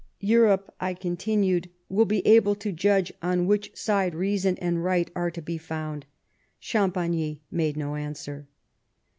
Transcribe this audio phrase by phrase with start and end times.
[0.37, 5.29] "Europe," I continued," will be able to judge on which side reason and right are
[5.29, 6.07] to be found."
[6.59, 8.47] Champagny made no answer.